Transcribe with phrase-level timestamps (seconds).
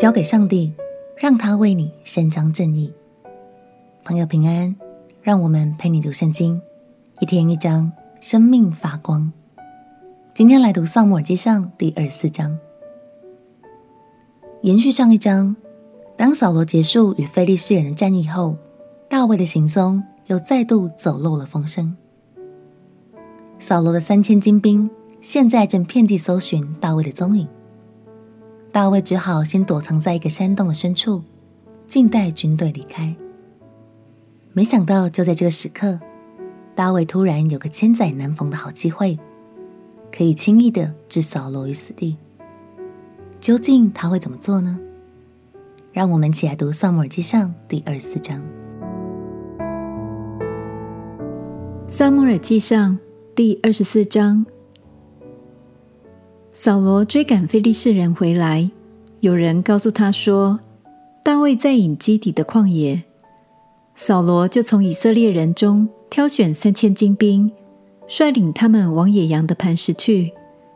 [0.00, 0.72] 交给上帝，
[1.14, 2.90] 让他为你伸张正义。
[4.02, 4.74] 朋友平安，
[5.20, 6.58] 让我们陪你读圣经，
[7.20, 9.30] 一天一章，生命发光。
[10.32, 12.58] 今天来读《撒母耳记上》第二十四章，
[14.62, 15.54] 延续上一章。
[16.16, 18.56] 当扫罗结束与非利士人的战役后，
[19.06, 21.94] 大卫的行踪又再度走漏了风声。
[23.58, 24.88] 扫罗的三千精兵
[25.20, 27.46] 现在正遍地搜寻大卫的踪影，
[28.72, 31.22] 大卫只好先躲藏在一个山洞的深处，
[31.88, 33.16] 静待军队离开。
[34.52, 35.98] 没想到就在这个时刻，
[36.74, 39.18] 大卫突然有个千载难逢的好机会，
[40.16, 42.16] 可以轻易的置扫罗于死地。
[43.40, 44.78] 究竟他会怎么做呢？
[45.92, 48.40] 让我们一起来读《撒母耳记上》第二十四章。
[51.88, 52.92] 《撒母耳记上》
[53.34, 54.46] 第二十四章，
[56.62, 58.70] 扫罗追赶非利士人回来，
[59.20, 60.60] 有人告诉他说，
[61.24, 63.02] 大卫在隐基底的旷野。
[63.94, 67.50] 扫罗就从以色列人中挑选三千精兵，
[68.06, 70.32] 率领他们往野羊的磐石去，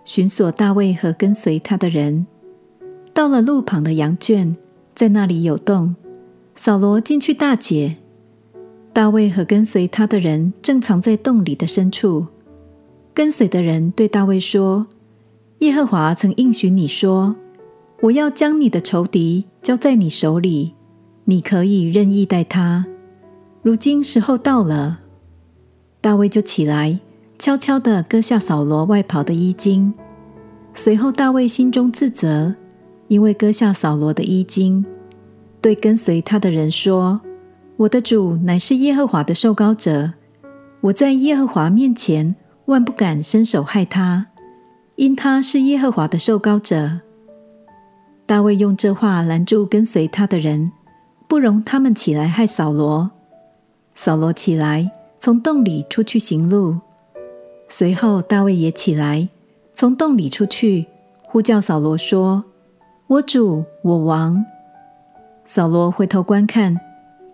[0.07, 2.27] 寻索大卫和跟随他的人。
[3.13, 4.57] 到了路旁的羊圈。
[4.95, 5.95] 在那里有洞，
[6.55, 7.97] 扫罗进去大解。
[8.95, 12.29] 大卫和跟随他的人正藏在洞里的深处。
[13.13, 14.87] 跟随的人对大卫说
[15.65, 17.34] ：“耶和华曾应许你说，
[18.03, 20.75] 我要将你的仇敌交在你手里，
[21.25, 22.84] 你可以任意待他。
[23.62, 25.01] 如今时候到了。”
[26.03, 27.01] 大卫就起来，
[27.39, 29.95] 悄悄地割下扫罗外袍的衣襟。
[30.75, 32.55] 随后，大卫心中自责。
[33.09, 34.85] 因为割下扫罗的衣襟，
[35.61, 37.20] 对跟随他的人说
[37.77, 40.12] ：“我的主乃是耶和华的受膏者，
[40.81, 44.27] 我在耶和华面前万不敢伸手害他，
[44.97, 47.00] 因他是耶和华的受膏者。”
[48.27, 50.73] 大卫用这话拦住跟随他的人，
[51.28, 53.11] 不容他们起来害扫罗。
[53.95, 56.79] 扫罗起来，从洞里出去行路。
[57.69, 59.29] 随后，大卫也起来，
[59.73, 60.86] 从洞里出去，
[61.23, 62.45] 呼叫扫罗说。
[63.07, 64.42] 我主，我王。
[65.45, 66.80] 扫罗回头观看，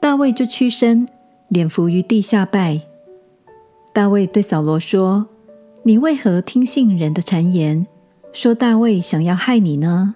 [0.00, 1.06] 大卫就屈身，
[1.48, 2.80] 脸伏于地下拜。
[3.92, 5.26] 大卫对扫罗说
[5.82, 7.86] ：“你为何听信人的谗言，
[8.34, 10.14] 说大卫想要害你呢？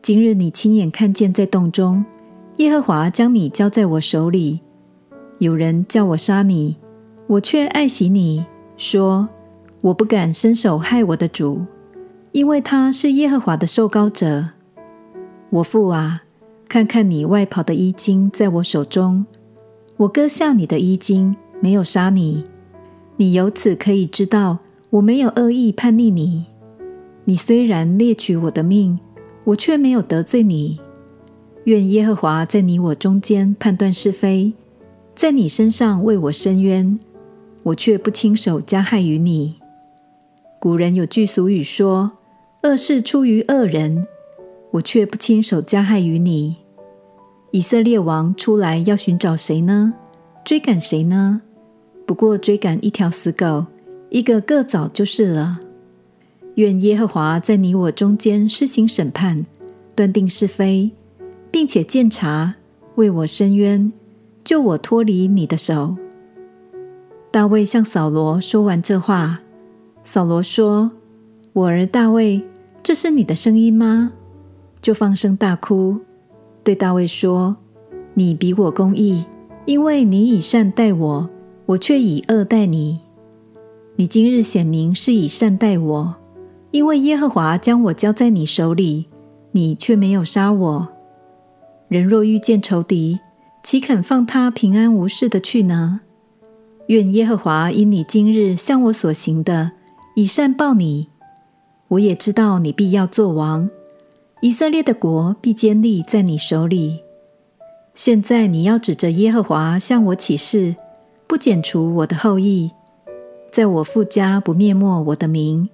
[0.00, 2.02] 今日你亲眼看见在洞中，
[2.56, 4.60] 耶和华将你交在我手里。
[5.38, 6.78] 有人叫我杀你，
[7.26, 8.46] 我却爱惜你，
[8.78, 9.28] 说
[9.82, 11.66] 我不敢伸手害我的主。”
[12.32, 14.48] 因为他是耶和华的受膏者，
[15.50, 16.22] 我父啊，
[16.66, 19.26] 看看你外袍的衣襟在我手中，
[19.98, 22.42] 我割下你的衣襟，没有杀你。
[23.16, 24.58] 你由此可以知道，
[24.90, 26.46] 我没有恶意叛逆你。
[27.24, 28.98] 你虽然猎取我的命，
[29.44, 30.80] 我却没有得罪你。
[31.64, 34.52] 愿耶和华在你我中间判断是非，
[35.14, 36.98] 在你身上为我伸冤，
[37.62, 39.56] 我却不亲手加害于你。
[40.58, 42.12] 古人有句俗语说。
[42.64, 44.06] 恶事出于恶人，
[44.70, 46.58] 我却不亲手加害于你。
[47.50, 49.94] 以色列王出来要寻找谁呢？
[50.44, 51.42] 追赶谁呢？
[52.12, 53.64] 不过追赶一条死狗，
[54.10, 55.60] 一个个早就是了。
[56.56, 59.46] 愿耶和华在你我中间施行审判，
[59.96, 60.90] 断定是非，
[61.50, 62.56] 并且鉴察，
[62.96, 63.90] 为我伸冤，
[64.44, 65.96] 救我脱离你的手。
[67.30, 69.40] 大卫向扫罗说完这话，
[70.04, 70.90] 扫罗说
[71.54, 72.44] ：“我儿大卫。”
[72.84, 74.12] 这是你的声音吗？
[74.82, 75.98] 就放声大哭，
[76.62, 77.56] 对大卫说
[78.12, 79.24] ：“你比我公义，
[79.64, 81.30] 因为你以善待我，
[81.66, 83.00] 我却以恶待你。
[83.96, 86.16] 你今日显明是以善待我，
[86.70, 89.06] 因为耶和华将我交在你手里，
[89.52, 90.88] 你却没有杀我。
[91.88, 93.20] 人若遇见仇敌，
[93.62, 96.00] 岂肯放他平安无事的去呢？
[96.88, 99.72] 愿耶和华因你今日向我所行的，
[100.16, 101.08] 以善报你。”
[101.88, 103.68] 我也知道你必要作王，
[104.40, 107.00] 以色列的国必坚立在你手里。
[107.94, 110.74] 现在你要指着耶和华向我起誓，
[111.32, 112.70] 不剪除我的后裔，
[113.50, 115.70] 在我父家不灭没我的名。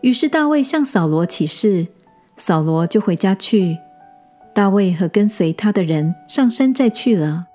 [0.00, 1.86] 于是大卫向扫罗起誓，
[2.36, 3.78] 扫罗就回家去。
[4.52, 7.46] 大卫和跟随他的人上山寨去了。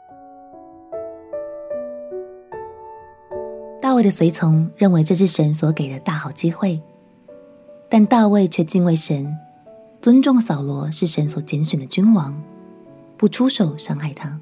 [3.81, 6.81] 大卫的随从认为这是神所给的大好机会。
[7.89, 9.37] 但大卫却敬畏神，
[10.01, 12.41] 尊重扫罗是神所拣选的君王，
[13.17, 14.39] 不出手伤害他。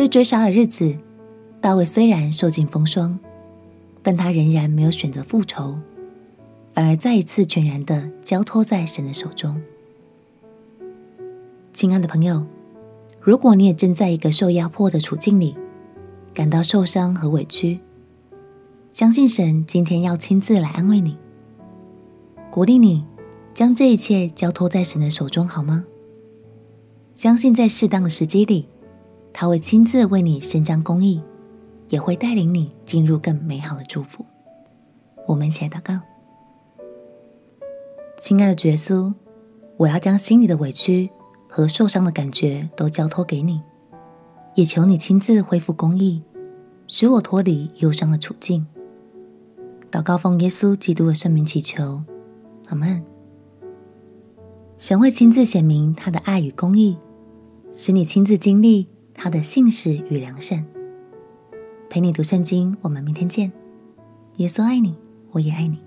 [0.00, 0.96] 被追杀的日子，
[1.60, 3.18] 大卫虽然受尽风霜，
[4.02, 5.78] 但他仍然没有选择复仇，
[6.72, 9.60] 反而再一次全然的交托在神的手中。
[11.74, 12.46] 亲爱的朋友，
[13.20, 15.54] 如果你也正在一个受压迫的处境里，
[16.32, 17.80] 感到受伤和委屈，
[18.90, 21.18] 相信神今天要亲自来安慰你，
[22.50, 23.04] 鼓励你
[23.52, 25.84] 将这一切交托在神的手中，好吗？
[27.14, 28.66] 相信在适当的时机里，
[29.40, 31.22] 他会亲自为你伸张公义，
[31.88, 34.22] 也会带领你进入更美好的祝福。
[35.26, 35.98] 我们一起来祷告。
[38.18, 39.14] 亲爱的耶稣，
[39.78, 41.08] 我要将心里的委屈
[41.48, 43.62] 和受伤的感觉都交托给你，
[44.56, 46.22] 也求你亲自恢复公义，
[46.86, 48.66] 使我脱离忧伤的处境。
[49.90, 52.02] 祷告奉耶稣基督的圣名祈求，
[52.68, 53.02] 阿门。
[54.76, 56.98] 神会亲自显明他的爱与公义，
[57.72, 58.86] 使你亲自经历
[59.22, 60.64] 他的信实与良善。
[61.90, 63.52] 陪你读圣经，我们明天见。
[64.36, 64.96] 耶稣爱你，
[65.32, 65.78] 我也爱你。